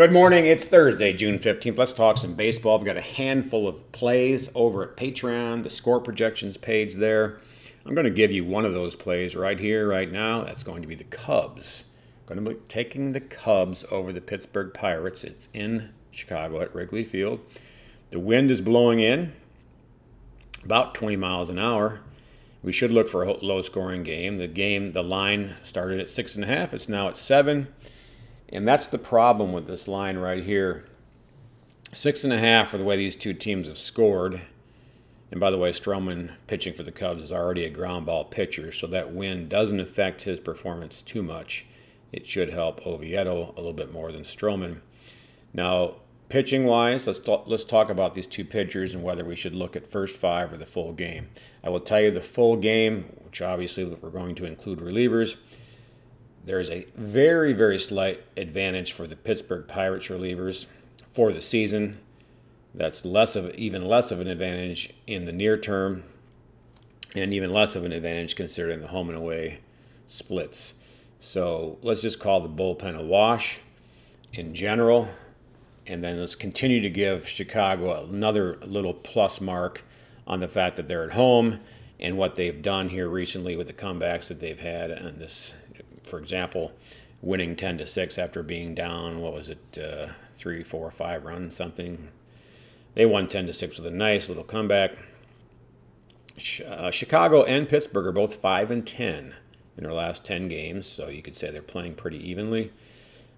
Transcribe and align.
Good 0.00 0.12
morning. 0.12 0.46
It's 0.46 0.64
Thursday, 0.64 1.12
June 1.12 1.38
15th. 1.38 1.76
Let's 1.76 1.92
talk 1.92 2.16
some 2.16 2.32
baseball. 2.32 2.78
I've 2.78 2.86
got 2.86 2.96
a 2.96 3.02
handful 3.02 3.68
of 3.68 3.92
plays 3.92 4.48
over 4.54 4.82
at 4.82 4.96
Patreon, 4.96 5.62
the 5.62 5.68
score 5.68 6.00
projections 6.00 6.56
page 6.56 6.94
there. 6.94 7.38
I'm 7.84 7.94
going 7.94 8.06
to 8.06 8.10
give 8.10 8.32
you 8.32 8.42
one 8.42 8.64
of 8.64 8.72
those 8.72 8.96
plays 8.96 9.36
right 9.36 9.60
here, 9.60 9.86
right 9.86 10.10
now. 10.10 10.42
That's 10.42 10.62
going 10.62 10.80
to 10.80 10.88
be 10.88 10.94
the 10.94 11.04
Cubs. 11.04 11.84
I'm 12.26 12.34
going 12.34 12.42
to 12.42 12.54
be 12.54 12.60
taking 12.66 13.12
the 13.12 13.20
Cubs 13.20 13.84
over 13.90 14.10
the 14.10 14.22
Pittsburgh 14.22 14.72
Pirates. 14.72 15.22
It's 15.22 15.50
in 15.52 15.90
Chicago 16.10 16.62
at 16.62 16.74
Wrigley 16.74 17.04
Field. 17.04 17.40
The 18.08 18.20
wind 18.20 18.50
is 18.50 18.62
blowing 18.62 19.00
in 19.00 19.34
about 20.64 20.94
20 20.94 21.16
miles 21.16 21.50
an 21.50 21.58
hour. 21.58 22.00
We 22.62 22.72
should 22.72 22.90
look 22.90 23.10
for 23.10 23.22
a 23.22 23.34
low 23.44 23.60
scoring 23.60 24.04
game. 24.04 24.38
The 24.38 24.48
game, 24.48 24.92
the 24.92 25.04
line 25.04 25.56
started 25.62 26.00
at 26.00 26.08
six 26.08 26.36
and 26.36 26.44
a 26.44 26.46
half. 26.46 26.72
It's 26.72 26.88
now 26.88 27.08
at 27.08 27.18
seven. 27.18 27.68
And 28.52 28.66
that's 28.66 28.88
the 28.88 28.98
problem 28.98 29.52
with 29.52 29.66
this 29.66 29.86
line 29.86 30.18
right 30.18 30.42
here. 30.42 30.84
Six 31.92 32.24
and 32.24 32.32
a 32.32 32.38
half 32.38 32.70
for 32.70 32.78
the 32.78 32.84
way 32.84 32.96
these 32.96 33.16
two 33.16 33.32
teams 33.32 33.68
have 33.68 33.78
scored. 33.78 34.42
And 35.30 35.38
by 35.38 35.50
the 35.50 35.58
way, 35.58 35.72
Stroman 35.72 36.32
pitching 36.48 36.74
for 36.74 36.82
the 36.82 36.90
Cubs 36.90 37.22
is 37.22 37.32
already 37.32 37.64
a 37.64 37.70
ground 37.70 38.06
ball 38.06 38.24
pitcher, 38.24 38.72
so 38.72 38.88
that 38.88 39.12
win 39.12 39.48
doesn't 39.48 39.78
affect 39.78 40.22
his 40.22 40.40
performance 40.40 41.02
too 41.02 41.22
much. 41.22 41.66
It 42.12 42.26
should 42.26 42.52
help 42.52 42.84
Oviedo 42.84 43.54
a 43.56 43.60
little 43.60 43.72
bit 43.72 43.92
more 43.92 44.10
than 44.10 44.24
Stroman. 44.24 44.80
Now, 45.54 45.96
pitching 46.28 46.64
wise, 46.64 47.06
let's 47.06 47.20
let's 47.46 47.62
talk 47.62 47.90
about 47.90 48.14
these 48.14 48.26
two 48.26 48.44
pitchers 48.44 48.92
and 48.92 49.04
whether 49.04 49.24
we 49.24 49.36
should 49.36 49.54
look 49.54 49.76
at 49.76 49.90
first 49.90 50.16
five 50.16 50.52
or 50.52 50.56
the 50.56 50.66
full 50.66 50.92
game. 50.92 51.28
I 51.62 51.68
will 51.68 51.80
tell 51.80 52.00
you 52.00 52.10
the 52.10 52.20
full 52.20 52.56
game, 52.56 53.04
which 53.24 53.40
obviously 53.40 53.84
we're 53.84 54.10
going 54.10 54.34
to 54.36 54.44
include 54.44 54.80
relievers 54.80 55.36
there 56.44 56.60
is 56.60 56.70
a 56.70 56.86
very, 56.96 57.52
very 57.52 57.78
slight 57.78 58.24
advantage 58.36 58.92
for 58.92 59.06
the 59.06 59.16
Pittsburgh 59.16 59.68
Pirates 59.68 60.06
relievers 60.06 60.66
for 61.12 61.32
the 61.32 61.42
season. 61.42 61.98
That's 62.74 63.04
less 63.04 63.36
of 63.36 63.54
even 63.54 63.84
less 63.84 64.10
of 64.10 64.20
an 64.20 64.28
advantage 64.28 64.92
in 65.06 65.24
the 65.24 65.32
near 65.32 65.58
term, 65.58 66.04
and 67.14 67.34
even 67.34 67.52
less 67.52 67.74
of 67.74 67.84
an 67.84 67.92
advantage 67.92 68.36
considering 68.36 68.80
the 68.80 68.88
home 68.88 69.08
and 69.08 69.18
away 69.18 69.60
splits. 70.08 70.72
So 71.20 71.78
let's 71.82 72.00
just 72.00 72.18
call 72.18 72.40
the 72.40 72.48
bullpen 72.48 72.96
a 72.96 73.02
wash 73.02 73.58
in 74.32 74.54
general, 74.54 75.08
and 75.86 76.02
then 76.02 76.20
let's 76.20 76.36
continue 76.36 76.80
to 76.80 76.90
give 76.90 77.28
Chicago 77.28 78.04
another 78.04 78.56
little 78.62 78.94
plus 78.94 79.40
mark 79.40 79.82
on 80.26 80.40
the 80.40 80.48
fact 80.48 80.76
that 80.76 80.88
they're 80.88 81.04
at 81.04 81.14
home 81.14 81.60
and 81.98 82.16
what 82.16 82.36
they've 82.36 82.62
done 82.62 82.88
here 82.88 83.08
recently 83.08 83.56
with 83.56 83.66
the 83.66 83.72
comebacks 83.72 84.28
that 84.28 84.40
they've 84.40 84.60
had 84.60 84.90
on 84.90 85.18
this 85.18 85.52
for 86.10 86.18
example, 86.18 86.72
winning 87.22 87.56
10 87.56 87.78
to 87.78 87.86
6 87.86 88.18
after 88.18 88.42
being 88.42 88.74
down, 88.74 89.20
what 89.20 89.32
was 89.32 89.48
it, 89.48 89.78
uh, 89.78 90.12
three, 90.36 90.62
four, 90.62 90.90
five 90.90 91.24
runs, 91.24 91.56
something. 91.56 92.08
They 92.94 93.06
won 93.06 93.28
10 93.28 93.46
to 93.46 93.54
6 93.54 93.78
with 93.78 93.86
a 93.86 93.96
nice 93.96 94.28
little 94.28 94.44
comeback. 94.44 94.92
Uh, 96.66 96.90
Chicago 96.90 97.44
and 97.44 97.68
Pittsburgh 97.68 98.06
are 98.06 98.12
both 98.12 98.36
5 98.36 98.70
and 98.70 98.86
10 98.86 99.34
in 99.76 99.84
their 99.84 99.92
last 99.92 100.24
10 100.24 100.48
games, 100.48 100.86
so 100.86 101.08
you 101.08 101.22
could 101.22 101.36
say 101.36 101.50
they're 101.50 101.62
playing 101.62 101.94
pretty 101.94 102.18
evenly. 102.18 102.72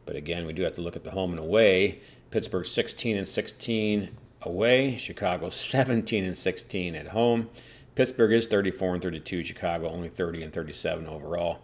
But 0.07 0.17
again, 0.17 0.47
we 0.47 0.53
do 0.53 0.63
have 0.63 0.75
to 0.77 0.81
look 0.81 0.97
at 0.97 1.05
the 1.05 1.11
home 1.13 1.31
and 1.31 1.41
away. 1.41 2.01
Pittsburgh 2.31 2.67
16 2.67 3.17
and 3.17 3.29
16 3.29 4.11
away, 4.43 4.97
Chicago 4.99 5.51
17 5.51 6.25
and 6.25 6.37
16 6.37 6.95
at 6.95 7.09
home. 7.09 7.51
Pittsburgh 7.95 8.33
is 8.33 8.47
34 8.47 8.95
and 8.95 9.03
32, 9.03 9.45
Chicago 9.45 9.89
only 9.89 10.09
30 10.09 10.45
and 10.45 10.53
37 10.53 11.07
overall. 11.07 11.61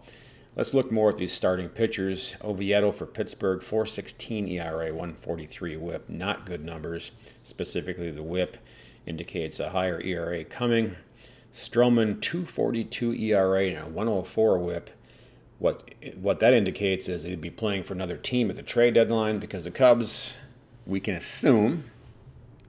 Let's 0.55 0.73
look 0.73 0.91
more 0.91 1.09
at 1.11 1.17
these 1.17 1.31
starting 1.31 1.69
pitchers. 1.69 2.35
Oviedo 2.43 2.91
for 2.91 3.05
Pittsburgh, 3.05 3.61
416 3.61 4.47
ERA, 4.47 4.87
143 4.87 5.77
whip. 5.77 6.09
Not 6.09 6.45
good 6.45 6.65
numbers. 6.65 7.11
Specifically, 7.43 8.11
the 8.11 8.23
whip 8.23 8.57
indicates 9.05 9.59
a 9.59 9.69
higher 9.69 10.01
ERA 10.01 10.43
coming. 10.43 10.95
Stroman, 11.53 12.21
242 12.21 13.13
ERA 13.13 13.67
and 13.67 13.77
a 13.77 13.89
104 13.89 14.59
whip. 14.59 14.89
What, 15.59 15.89
what 16.15 16.39
that 16.39 16.53
indicates 16.53 17.07
is 17.07 17.23
he'd 17.23 17.41
be 17.41 17.49
playing 17.49 17.83
for 17.83 17.93
another 17.93 18.17
team 18.17 18.49
at 18.49 18.55
the 18.55 18.63
trade 18.63 18.93
deadline 18.93 19.39
because 19.39 19.63
the 19.63 19.71
Cubs, 19.71 20.33
we 20.85 20.99
can 20.99 21.15
assume, 21.15 21.85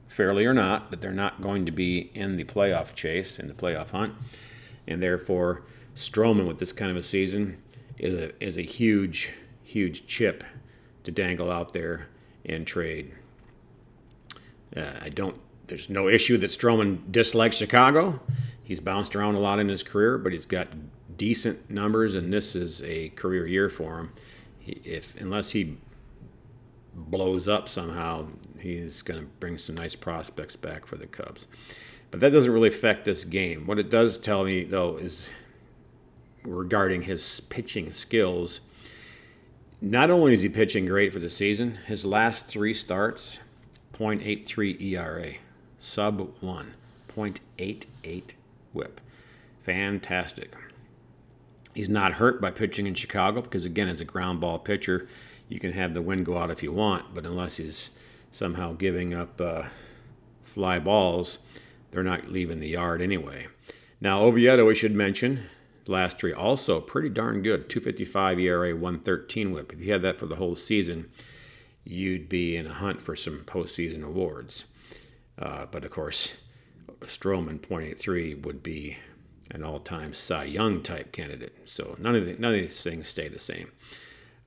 fairly 0.09 0.45
or 0.45 0.55
not, 0.55 0.91
that 0.91 1.01
they're 1.01 1.13
not 1.13 1.41
going 1.41 1.67
to 1.67 1.73
be 1.73 2.11
in 2.15 2.37
the 2.37 2.45
playoff 2.45 2.95
chase, 2.95 3.39
in 3.39 3.49
the 3.49 3.55
playoff 3.55 3.91
hunt. 3.91 4.15
And 4.87 5.03
therefore, 5.03 5.63
Stroman, 5.95 6.49
with 6.49 6.59
this 6.59 6.73
kind 6.73 6.91
of 6.91 6.97
a 6.97 7.03
season, 7.03 7.63
is 8.01 8.15
a 8.15 8.45
is 8.45 8.57
a 8.57 8.63
huge 8.63 9.31
huge 9.63 10.07
chip 10.07 10.43
to 11.05 11.13
dangle 11.13 11.51
out 11.51 11.73
there 11.73 12.09
and 12.45 12.67
trade. 12.67 13.13
Uh, 14.77 14.93
I 15.01 15.09
don't. 15.11 15.39
There's 15.69 15.89
no 15.89 16.09
issue 16.09 16.37
that 16.39 16.51
Stroman 16.51 17.13
dislikes 17.13 17.57
Chicago. 17.57 18.21
He's 18.63 18.81
bounced 18.81 19.15
around 19.15 19.35
a 19.35 19.41
lot 19.41 19.59
in 19.61 19.69
his 19.69 19.83
career, 19.83 20.19
but 20.19 20.33
he's 20.33 20.47
got 20.47 20.69
decent 21.17 21.71
numbers, 21.71 22.15
and 22.15 22.33
this 22.33 22.57
is 22.57 22.83
a 22.83 23.11
career 23.11 23.47
year 23.47 23.69
for 23.69 23.99
him. 23.99 24.13
If 24.67 25.15
unless 25.21 25.51
he 25.51 25.77
blows 26.95 27.47
up 27.47 27.69
somehow, 27.69 28.29
he's 28.59 29.03
going 29.03 29.21
to 29.21 29.27
bring 29.39 29.59
some 29.59 29.75
nice 29.75 29.95
prospects 29.95 30.57
back 30.57 30.87
for 30.87 30.97
the 30.97 31.07
Cubs. 31.07 31.47
But 32.11 32.21
that 32.21 32.31
doesn't 32.31 32.51
really 32.51 32.69
affect 32.69 33.05
this 33.05 33.25
game. 33.25 33.67
What 33.67 33.79
it 33.79 33.91
does 33.91 34.19
tell 34.19 34.45
me, 34.45 34.65
though, 34.65 34.97
is 34.97 35.31
regarding 36.45 37.03
his 37.03 37.41
pitching 37.41 37.93
skills. 37.93 38.61
Not 39.81 40.11
only 40.11 40.35
is 40.35 40.43
he 40.43 40.49
pitching 40.49 40.87
great 40.87 41.13
for 41.13 41.19
the 41.19 41.31
season, 41.31 41.79
his 41.87 42.05
last 42.05 42.47
three 42.47 42.75
starts, 42.75 43.39
0.83 43.95 44.81
ERA, 44.81 45.35
sub 45.79 46.35
1, 46.41 46.75
0.88 47.15 48.23
whip. 48.73 49.01
Fantastic. 49.63 50.55
He's 51.75 51.89
not 51.89 52.15
hurt 52.15 52.41
by 52.41 52.51
pitching 52.51 52.87
in 52.87 52.95
Chicago 52.95 53.43
because, 53.43 53.65
again, 53.65 53.89
as 53.89 54.01
a 54.01 54.05
ground 54.05 54.41
ball 54.41 54.59
pitcher, 54.59 55.09
you 55.49 55.61
can 55.61 55.73
have 55.73 55.95
the 55.95 56.03
wind 56.03 56.27
go 56.27 56.39
out 56.39 56.51
if 56.51 56.63
you 56.63 56.73
want, 56.73 57.15
but 57.15 57.27
unless 57.27 57.57
he's 57.57 57.91
somehow 58.33 58.73
giving 58.73 59.15
up 59.15 59.41
uh, 59.41 59.65
fly 60.43 60.79
balls, 60.79 61.39
they're 61.91 62.03
not 62.03 62.29
leaving 62.29 62.61
the 62.61 62.69
yard 62.69 63.01
anyway. 63.01 63.47
Now, 64.01 64.23
Oviedo, 64.23 64.67
we 64.67 64.75
should 64.75 64.95
mention, 64.95 65.47
last 65.87 66.19
three. 66.19 66.33
Also, 66.33 66.81
pretty 66.81 67.09
darn 67.09 67.43
good. 67.43 67.69
255 67.69 68.39
ERA, 68.39 68.75
113 68.75 69.53
whip. 69.53 69.73
If 69.73 69.81
you 69.81 69.93
had 69.93 70.03
that 70.03 70.19
for 70.19 70.27
the 70.27 70.37
whole 70.37 70.57
season, 70.57 71.11
you'd 71.85 72.29
be 72.29 72.57
in 72.57 72.67
a 72.67 72.75
hunt 72.75 73.01
for 73.01 73.17
some 73.17 73.41
postseason 73.41 74.05
awards. 74.05 74.65
Uh, 75.39 75.67
but 75.71 75.85
of 75.85 75.91
course, 75.91 76.35
Stroman, 77.01 77.61
0.83, 77.61 78.45
would 78.45 78.63
be 78.63 78.99
an 79.51 79.65
all 79.65 79.81
time 79.81 80.15
Cy 80.15 80.45
Young 80.45 80.83
type 80.83 81.13
candidate. 81.13 81.57
So 81.65 81.97
none 81.99 82.15
of, 82.15 82.27
the, 82.27 82.35
none 82.35 82.55
of 82.55 82.61
these 82.61 82.83
things 82.83 83.09
stay 83.09 83.29
the 83.29 83.41
same. 83.41 83.73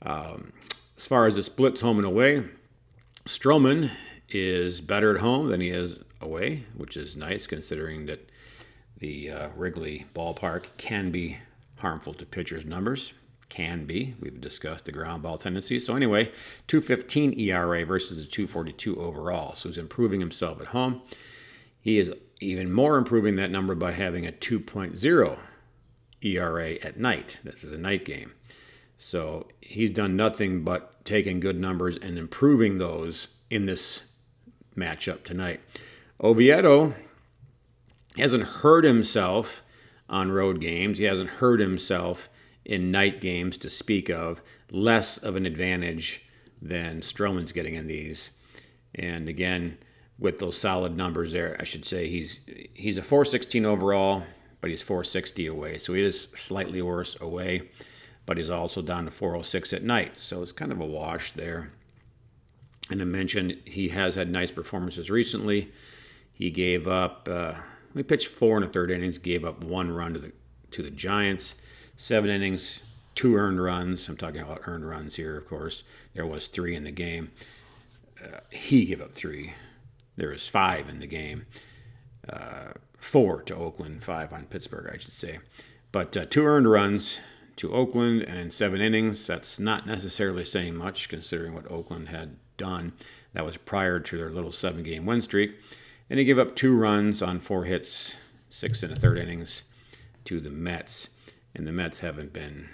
Um, 0.01 0.53
as 0.97 1.07
far 1.07 1.27
as 1.27 1.35
the 1.35 1.43
splits 1.43 1.81
home 1.81 1.97
and 1.97 2.05
away, 2.05 2.43
Stroman 3.25 3.91
is 4.29 4.81
better 4.81 5.15
at 5.15 5.21
home 5.21 5.47
than 5.47 5.61
he 5.61 5.69
is 5.69 5.97
away, 6.21 6.65
which 6.75 6.95
is 6.95 7.15
nice 7.15 7.47
considering 7.47 8.05
that 8.05 8.29
the 8.97 9.31
uh, 9.31 9.49
Wrigley 9.55 10.05
ballpark 10.15 10.65
can 10.77 11.11
be 11.11 11.37
harmful 11.77 12.13
to 12.13 12.25
pitchers' 12.25 12.65
numbers. 12.65 13.13
Can 13.49 13.85
be. 13.85 14.15
We've 14.19 14.41
discussed 14.41 14.85
the 14.85 14.91
ground 14.91 15.21
ball 15.21 15.37
tendency. 15.37 15.79
So, 15.79 15.95
anyway, 15.95 16.31
215 16.67 17.39
ERA 17.39 17.85
versus 17.85 18.17
a 18.17 18.25
242 18.25 18.99
overall. 18.99 19.55
So, 19.55 19.69
he's 19.69 19.77
improving 19.77 20.21
himself 20.21 20.59
at 20.59 20.67
home. 20.67 21.01
He 21.79 21.99
is 21.99 22.11
even 22.39 22.71
more 22.71 22.97
improving 22.97 23.35
that 23.35 23.51
number 23.51 23.75
by 23.75 23.91
having 23.91 24.25
a 24.25 24.31
2.0 24.31 25.39
ERA 26.21 26.71
at 26.81 26.97
night. 26.97 27.37
This 27.43 27.63
is 27.63 27.71
a 27.71 27.77
night 27.77 28.05
game. 28.05 28.33
So, 28.97 29.47
he's 29.61 29.91
done 29.91 30.15
nothing 30.15 30.63
but 30.63 31.05
taking 31.05 31.39
good 31.39 31.59
numbers 31.59 31.97
and 32.01 32.17
improving 32.17 32.79
those 32.79 33.27
in 33.51 33.67
this 33.67 34.03
matchup 34.75 35.23
tonight. 35.23 35.61
Oviedo 36.19 36.95
he 38.15 38.21
hasn't 38.21 38.43
hurt 38.43 38.83
himself 38.83 39.63
on 40.09 40.31
road 40.31 40.61
games. 40.61 40.97
He 40.97 41.05
hasn't 41.05 41.29
hurt 41.29 41.59
himself 41.59 42.29
in 42.63 42.91
night 42.91 43.19
games 43.19 43.57
to 43.57 43.69
speak 43.69 44.09
of. 44.09 44.41
Less 44.71 45.17
of 45.17 45.35
an 45.35 45.45
advantage 45.45 46.21
than 46.61 47.01
Stroman's 47.01 47.51
getting 47.51 47.75
in 47.75 47.87
these. 47.87 48.29
And 48.95 49.27
again, 49.27 49.77
with 50.19 50.39
those 50.39 50.57
solid 50.57 50.95
numbers 50.95 51.33
there, 51.33 51.57
I 51.59 51.63
should 51.63 51.85
say 51.85 52.07
he's 52.07 52.39
he's 52.73 52.97
a 52.97 53.01
416 53.01 53.65
overall, 53.65 54.23
but 54.61 54.69
he's 54.69 54.81
460 54.81 55.47
away. 55.47 55.77
So 55.79 55.93
he 55.93 56.03
is 56.03 56.27
slightly 56.35 56.81
worse 56.81 57.17
away, 57.19 57.71
but 58.25 58.37
he's 58.37 58.49
also 58.49 58.81
down 58.81 59.05
to 59.05 59.11
406 59.11 59.73
at 59.73 59.83
night. 59.83 60.19
So 60.19 60.41
it's 60.41 60.51
kind 60.51 60.71
of 60.71 60.79
a 60.79 60.85
wash 60.85 61.31
there. 61.33 61.71
And 62.91 63.01
I 63.01 63.05
mentioned 63.05 63.57
he 63.65 63.89
has 63.89 64.15
had 64.15 64.29
nice 64.29 64.51
performances 64.51 65.09
recently. 65.09 65.71
He 66.31 66.51
gave 66.51 66.87
up. 66.87 67.27
Uh, 67.29 67.55
we 67.93 68.03
pitched 68.03 68.27
four 68.27 68.57
and 68.57 68.65
a 68.65 68.69
third 68.69 68.91
innings, 68.91 69.17
gave 69.17 69.45
up 69.45 69.63
one 69.63 69.91
run 69.91 70.13
to 70.13 70.19
the 70.19 70.31
to 70.71 70.81
the 70.81 70.89
Giants. 70.89 71.55
Seven 71.95 72.29
innings, 72.29 72.79
two 73.13 73.35
earned 73.35 73.61
runs. 73.63 74.09
I'm 74.09 74.17
talking 74.17 74.41
about 74.41 74.61
earned 74.65 74.87
runs 74.89 75.15
here, 75.15 75.37
of 75.37 75.47
course. 75.47 75.83
There 76.13 76.25
was 76.25 76.47
three 76.47 76.75
in 76.75 76.83
the 76.83 76.91
game. 76.91 77.31
uh, 78.23 78.39
he 78.49 78.85
gave 78.85 79.01
up 79.01 79.13
three. 79.13 79.53
There 80.15 80.29
was 80.29 80.47
five 80.47 80.89
in 80.89 80.99
the 80.99 81.07
game. 81.07 81.45
Uh, 82.27 82.73
four 82.97 83.41
to 83.43 83.55
Oakland, 83.55 84.03
five 84.03 84.31
on 84.31 84.45
Pittsburgh, 84.45 84.89
I 84.93 84.97
should 84.97 85.13
say. 85.13 85.39
But 85.91 86.15
uh, 86.15 86.25
two 86.25 86.45
earned 86.45 86.69
runs 86.69 87.19
to 87.57 87.73
Oakland 87.73 88.21
and 88.21 88.53
seven 88.53 88.81
innings. 88.81 89.27
That's 89.27 89.59
not 89.59 89.85
necessarily 89.85 90.45
saying 90.45 90.75
much 90.75 91.09
considering 91.09 91.53
what 91.53 91.69
Oakland 91.69 92.09
had 92.09 92.37
done. 92.57 92.93
That 93.33 93.45
was 93.45 93.57
prior 93.57 93.99
to 93.99 94.17
their 94.17 94.29
little 94.29 94.51
seven 94.51 94.83
game 94.83 95.05
win 95.05 95.21
streak. 95.21 95.55
And 96.13 96.19
he 96.19 96.25
gave 96.25 96.37
up 96.37 96.55
two 96.55 96.77
runs 96.77 97.23
on 97.23 97.39
four 97.39 97.63
hits, 97.63 98.13
six 98.51 98.83
and 98.83 98.93
a 98.93 98.95
third 98.95 99.17
innings 99.17 99.63
to 100.25 100.39
the 100.39 100.51
Mets. 100.51 101.09
And 101.55 101.65
the 101.65 101.71
Mets 101.71 102.01
haven't 102.01 102.31
been 102.31 102.69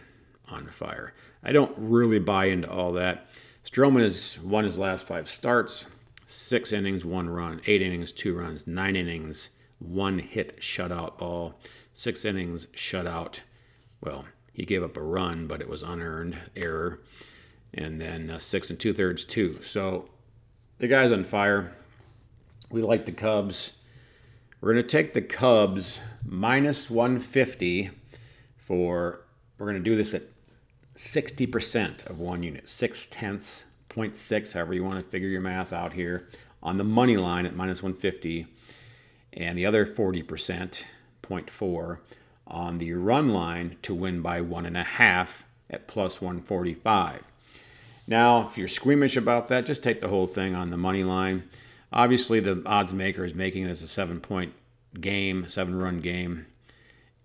on 0.49 0.67
fire. 0.67 1.13
I 1.41 1.53
don't 1.53 1.71
really 1.77 2.19
buy 2.19 2.47
into 2.47 2.69
all 2.69 2.91
that. 2.91 3.27
Stroman 3.65 4.03
has 4.03 4.37
won 4.39 4.65
his 4.65 4.77
last 4.77 5.07
five 5.07 5.29
starts, 5.29 5.87
six 6.27 6.73
innings, 6.73 7.05
one 7.05 7.29
run, 7.29 7.61
eight 7.65 7.81
innings, 7.81 8.11
two 8.11 8.35
runs, 8.35 8.67
nine 8.67 8.97
innings, 8.97 9.47
one 9.77 10.19
hit 10.19 10.59
shutout 10.59 11.17
ball, 11.17 11.61
six 11.93 12.25
innings 12.25 12.65
shutout. 12.75 13.39
Well, 14.01 14.25
he 14.51 14.65
gave 14.65 14.83
up 14.83 14.97
a 14.97 15.01
run, 15.01 15.47
but 15.47 15.61
it 15.61 15.69
was 15.69 15.81
unearned 15.81 16.37
error, 16.57 16.99
and 17.73 18.01
then 18.01 18.31
uh, 18.31 18.39
six 18.39 18.69
and 18.69 18.77
two 18.77 18.93
thirds 18.93 19.23
two. 19.23 19.63
So 19.63 20.09
the 20.79 20.89
guy's 20.89 21.13
on 21.13 21.23
fire. 21.23 21.73
We 22.71 22.83
like 22.83 23.07
the 23.07 23.11
Cubs. 23.11 23.71
We're 24.61 24.73
going 24.73 24.83
to 24.83 24.89
take 24.89 25.15
the 25.15 25.23
Cubs 25.23 25.99
minus 26.23 26.87
150 26.87 27.89
for, 28.57 29.21
we're 29.57 29.65
going 29.65 29.83
to 29.83 29.89
do 29.89 29.95
this 29.95 30.13
at 30.13 30.23
60% 30.95 32.07
of 32.07 32.19
one 32.19 32.43
unit, 32.43 32.69
six 32.69 33.07
tenths, 33.09 33.63
0.6, 33.89 34.53
however 34.53 34.75
you 34.75 34.83
want 34.83 35.03
to 35.03 35.09
figure 35.09 35.29
your 35.29 35.41
math 35.41 35.73
out 35.73 35.93
here, 35.93 36.27
on 36.61 36.77
the 36.77 36.83
money 36.83 37.17
line 37.17 37.47
at 37.47 37.55
minus 37.55 37.81
150, 37.81 38.45
and 39.33 39.57
the 39.57 39.65
other 39.65 39.83
40%, 39.85 40.83
0.4, 41.23 41.97
on 42.45 42.77
the 42.77 42.93
run 42.93 43.29
line 43.29 43.77
to 43.81 43.95
win 43.95 44.21
by 44.21 44.41
one 44.41 44.67
and 44.67 44.77
a 44.77 44.83
half 44.83 45.43
at 45.71 45.87
plus 45.87 46.21
145. 46.21 47.23
Now, 48.05 48.47
if 48.47 48.59
you're 48.59 48.67
squeamish 48.67 49.17
about 49.17 49.47
that, 49.47 49.65
just 49.65 49.81
take 49.81 50.01
the 50.01 50.09
whole 50.09 50.27
thing 50.27 50.53
on 50.53 50.69
the 50.69 50.77
money 50.77 51.03
line. 51.03 51.49
Obviously, 51.91 52.39
the 52.39 52.61
odds 52.65 52.93
maker 52.93 53.25
is 53.25 53.33
making 53.33 53.65
this 53.65 53.81
a 53.81 53.87
seven 53.87 54.19
point 54.19 54.53
game, 54.99 55.47
seven 55.49 55.75
run 55.75 55.99
game, 55.99 56.45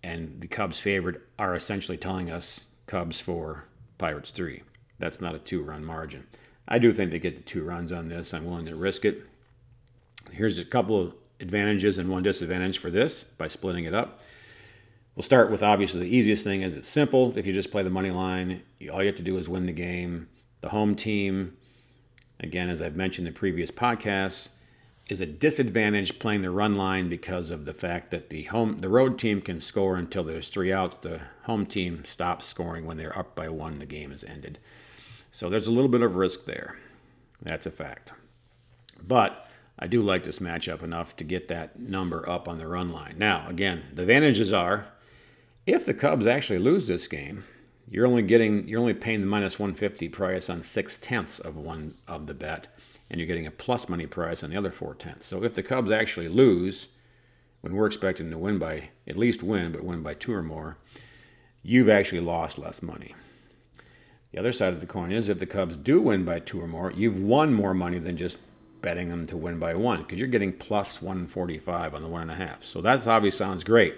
and 0.02 0.40
the 0.40 0.48
Cubs 0.48 0.80
favored 0.80 1.22
are 1.38 1.54
essentially 1.54 1.96
telling 1.98 2.30
us 2.30 2.64
Cubs 2.86 3.20
four, 3.20 3.64
Pirates 3.98 4.30
three. 4.30 4.62
That's 4.98 5.20
not 5.20 5.34
a 5.34 5.38
two 5.38 5.62
run 5.62 5.84
margin. 5.84 6.26
I 6.66 6.78
do 6.78 6.92
think 6.94 7.10
they 7.10 7.18
get 7.18 7.36
the 7.36 7.42
two 7.42 7.62
runs 7.62 7.92
on 7.92 8.08
this. 8.08 8.32
I'm 8.32 8.46
willing 8.46 8.66
to 8.66 8.76
risk 8.76 9.04
it. 9.04 9.22
Here's 10.32 10.58
a 10.58 10.64
couple 10.64 11.00
of 11.00 11.14
advantages 11.40 11.98
and 11.98 12.08
one 12.08 12.22
disadvantage 12.22 12.78
for 12.78 12.90
this 12.90 13.24
by 13.36 13.48
splitting 13.48 13.84
it 13.84 13.94
up. 13.94 14.20
We'll 15.14 15.24
start 15.24 15.50
with 15.50 15.62
obviously 15.62 16.00
the 16.00 16.16
easiest 16.16 16.42
thing 16.42 16.62
is 16.62 16.74
it's 16.74 16.88
simple. 16.88 17.36
If 17.36 17.46
you 17.46 17.52
just 17.52 17.70
play 17.70 17.82
the 17.82 17.90
money 17.90 18.10
line, 18.10 18.62
all 18.92 19.00
you 19.00 19.06
have 19.06 19.16
to 19.16 19.22
do 19.22 19.36
is 19.36 19.48
win 19.48 19.66
the 19.66 19.72
game. 19.72 20.28
The 20.60 20.70
home 20.70 20.96
team, 20.96 21.56
again, 22.40 22.68
as 22.68 22.82
I've 22.82 22.96
mentioned 22.96 23.26
in 23.26 23.34
previous 23.34 23.70
podcasts, 23.70 24.48
is 25.08 25.20
a 25.20 25.26
disadvantage 25.26 26.18
playing 26.18 26.42
the 26.42 26.50
run 26.50 26.74
line 26.74 27.08
because 27.08 27.50
of 27.50 27.66
the 27.66 27.74
fact 27.74 28.10
that 28.10 28.30
the 28.30 28.44
home 28.44 28.80
the 28.80 28.88
road 28.88 29.18
team 29.18 29.40
can 29.40 29.60
score 29.60 29.96
until 29.96 30.24
there's 30.24 30.48
three 30.48 30.72
outs. 30.72 30.96
The 30.96 31.20
home 31.42 31.66
team 31.66 32.04
stops 32.06 32.46
scoring 32.46 32.86
when 32.86 32.96
they're 32.96 33.18
up 33.18 33.34
by 33.34 33.48
one. 33.48 33.78
The 33.78 33.86
game 33.86 34.12
is 34.12 34.24
ended. 34.24 34.58
So 35.30 35.50
there's 35.50 35.66
a 35.66 35.72
little 35.72 35.90
bit 35.90 36.02
of 36.02 36.14
risk 36.14 36.46
there. 36.46 36.78
That's 37.42 37.66
a 37.66 37.70
fact. 37.70 38.12
But 39.02 39.46
I 39.78 39.86
do 39.86 40.00
like 40.00 40.24
this 40.24 40.38
matchup 40.38 40.82
enough 40.82 41.16
to 41.16 41.24
get 41.24 41.48
that 41.48 41.78
number 41.78 42.28
up 42.28 42.48
on 42.48 42.58
the 42.58 42.68
run 42.68 42.88
line. 42.88 43.16
Now, 43.18 43.46
again, 43.48 43.84
the 43.92 44.02
advantages 44.02 44.52
are 44.52 44.86
if 45.66 45.84
the 45.84 45.94
Cubs 45.94 46.26
actually 46.26 46.58
lose 46.58 46.86
this 46.86 47.08
game, 47.08 47.44
you're 47.88 48.06
only 48.06 48.22
getting 48.22 48.66
you're 48.66 48.80
only 48.80 48.94
paying 48.94 49.20
the 49.20 49.26
minus 49.26 49.58
150 49.58 50.08
price 50.08 50.48
on 50.48 50.62
six 50.62 50.98
tenths 50.98 51.38
of 51.38 51.56
one 51.56 51.94
of 52.08 52.26
the 52.26 52.34
bet 52.34 52.66
and 53.10 53.20
you're 53.20 53.26
getting 53.26 53.46
a 53.46 53.50
plus 53.50 53.88
money 53.88 54.06
price 54.06 54.42
on 54.42 54.50
the 54.50 54.56
other 54.56 54.72
four 54.72 54.94
tenths. 54.94 55.26
So 55.26 55.44
if 55.44 55.54
the 55.54 55.62
Cubs 55.62 55.90
actually 55.90 56.28
lose, 56.28 56.88
when 57.60 57.74
we're 57.74 57.86
expecting 57.86 58.30
to 58.30 58.38
win 58.38 58.58
by 58.58 58.90
at 59.06 59.16
least 59.16 59.42
win, 59.42 59.72
but 59.72 59.84
win 59.84 60.02
by 60.02 60.14
two 60.14 60.32
or 60.32 60.42
more, 60.42 60.78
you've 61.62 61.88
actually 61.88 62.20
lost 62.20 62.58
less 62.58 62.82
money. 62.82 63.14
The 64.32 64.38
other 64.38 64.52
side 64.52 64.72
of 64.72 64.80
the 64.80 64.86
coin 64.86 65.12
is 65.12 65.28
if 65.28 65.38
the 65.38 65.46
Cubs 65.46 65.76
do 65.76 66.00
win 66.00 66.24
by 66.24 66.40
two 66.40 66.60
or 66.60 66.66
more, 66.66 66.90
you've 66.90 67.20
won 67.20 67.54
more 67.54 67.72
money 67.72 67.98
than 67.98 68.16
just 68.16 68.38
betting 68.82 69.08
them 69.08 69.26
to 69.28 69.36
win 69.36 69.58
by 69.58 69.74
one 69.74 70.02
because 70.02 70.18
you're 70.18 70.28
getting 70.28 70.52
plus 70.52 71.00
145 71.00 71.94
on 71.94 72.02
the 72.02 72.08
one 72.08 72.22
and 72.22 72.30
a 72.30 72.34
half. 72.34 72.64
So 72.64 72.80
that 72.82 73.06
obviously 73.06 73.38
sounds 73.38 73.64
great, 73.64 73.94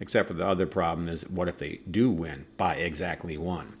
except 0.00 0.28
for 0.28 0.34
the 0.34 0.46
other 0.46 0.66
problem 0.66 1.08
is 1.08 1.22
what 1.28 1.48
if 1.48 1.58
they 1.58 1.80
do 1.90 2.10
win 2.10 2.46
by 2.56 2.74
exactly 2.74 3.36
one? 3.36 3.74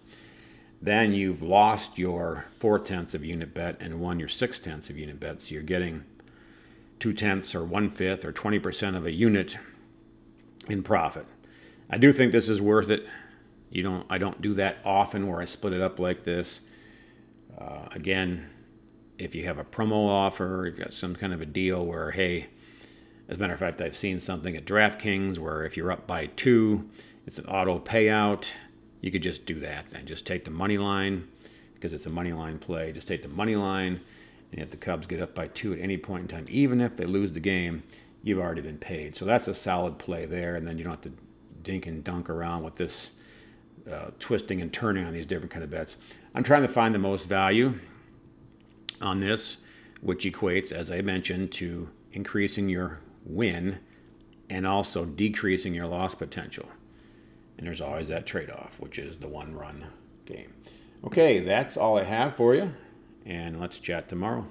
then 0.80 1.12
you've 1.12 1.42
lost 1.42 1.98
your 1.98 2.46
four 2.58 2.78
tenths 2.78 3.14
of 3.14 3.24
unit 3.24 3.52
bet 3.52 3.76
and 3.80 4.00
won 4.00 4.20
your 4.20 4.28
six 4.28 4.58
tenths 4.58 4.88
of 4.88 4.98
unit 4.98 5.18
bet. 5.18 5.42
So 5.42 5.54
you're 5.54 5.62
getting 5.62 6.04
two 7.00 7.12
tenths 7.12 7.54
or 7.54 7.64
one 7.64 7.90
fifth 7.90 8.24
or 8.24 8.32
20% 8.32 8.96
of 8.96 9.04
a 9.04 9.12
unit 9.12 9.56
in 10.68 10.82
profit. 10.82 11.26
I 11.90 11.98
do 11.98 12.12
think 12.12 12.32
this 12.32 12.48
is 12.48 12.60
worth 12.60 12.90
it. 12.90 13.06
You 13.70 13.82
don't, 13.82 14.06
I 14.08 14.18
don't 14.18 14.40
do 14.40 14.54
that 14.54 14.78
often 14.84 15.26
where 15.26 15.40
I 15.40 15.46
split 15.46 15.72
it 15.72 15.80
up 15.80 15.98
like 15.98 16.24
this. 16.24 16.60
Uh, 17.58 17.88
again, 17.92 18.48
if 19.18 19.34
you 19.34 19.46
have 19.46 19.58
a 19.58 19.64
promo 19.64 20.08
offer, 20.08 20.64
you've 20.66 20.78
got 20.78 20.92
some 20.92 21.16
kind 21.16 21.32
of 21.32 21.40
a 21.42 21.46
deal 21.46 21.84
where, 21.84 22.12
hey, 22.12 22.48
as 23.28 23.36
a 23.36 23.40
matter 23.40 23.52
of 23.52 23.60
fact, 23.60 23.80
I've 23.80 23.96
seen 23.96 24.20
something 24.20 24.56
at 24.56 24.64
DraftKings 24.64 25.38
where 25.38 25.64
if 25.64 25.76
you're 25.76 25.92
up 25.92 26.06
by 26.06 26.26
two, 26.26 26.88
it's 27.26 27.38
an 27.38 27.46
auto 27.46 27.78
payout 27.78 28.46
you 29.00 29.10
could 29.10 29.22
just 29.22 29.46
do 29.46 29.60
that 29.60 29.90
then. 29.90 30.06
Just 30.06 30.26
take 30.26 30.44
the 30.44 30.50
money 30.50 30.78
line 30.78 31.28
because 31.74 31.92
it's 31.92 32.06
a 32.06 32.10
money 32.10 32.32
line 32.32 32.58
play. 32.58 32.92
Just 32.92 33.08
take 33.08 33.22
the 33.22 33.28
money 33.28 33.56
line, 33.56 34.00
and 34.52 34.60
if 34.60 34.70
the 34.70 34.76
Cubs 34.76 35.06
get 35.06 35.22
up 35.22 35.34
by 35.34 35.48
two 35.48 35.72
at 35.72 35.80
any 35.80 35.96
point 35.96 36.22
in 36.22 36.28
time, 36.28 36.46
even 36.48 36.80
if 36.80 36.96
they 36.96 37.04
lose 37.04 37.32
the 37.32 37.40
game, 37.40 37.82
you've 38.22 38.38
already 38.38 38.62
been 38.62 38.78
paid. 38.78 39.16
So 39.16 39.24
that's 39.24 39.46
a 39.46 39.54
solid 39.54 39.98
play 39.98 40.26
there, 40.26 40.56
and 40.56 40.66
then 40.66 40.78
you 40.78 40.84
don't 40.84 40.92
have 40.92 41.02
to 41.02 41.12
dink 41.62 41.86
and 41.86 42.02
dunk 42.02 42.28
around 42.28 42.64
with 42.64 42.76
this 42.76 43.10
uh, 43.90 44.10
twisting 44.18 44.60
and 44.60 44.72
turning 44.72 45.06
on 45.06 45.12
these 45.12 45.26
different 45.26 45.52
kind 45.52 45.62
of 45.62 45.70
bets. 45.70 45.96
I'm 46.34 46.42
trying 46.42 46.62
to 46.62 46.68
find 46.68 46.94
the 46.94 46.98
most 46.98 47.26
value 47.26 47.78
on 49.00 49.20
this, 49.20 49.58
which 50.00 50.24
equates, 50.24 50.72
as 50.72 50.90
I 50.90 51.02
mentioned, 51.02 51.52
to 51.52 51.88
increasing 52.12 52.68
your 52.68 52.98
win 53.24 53.78
and 54.50 54.66
also 54.66 55.04
decreasing 55.04 55.74
your 55.74 55.86
loss 55.86 56.14
potential. 56.14 56.68
And 57.56 57.66
there's 57.66 57.80
always 57.80 58.08
that 58.08 58.26
trade 58.26 58.50
off, 58.50 58.76
which 58.78 58.98
is 58.98 59.18
the 59.18 59.28
one 59.28 59.54
run 59.54 59.86
game. 60.24 60.54
Okay, 61.04 61.40
that's 61.40 61.76
all 61.76 61.98
I 61.98 62.04
have 62.04 62.36
for 62.36 62.54
you. 62.54 62.74
And 63.26 63.60
let's 63.60 63.78
chat 63.78 64.08
tomorrow. 64.08 64.46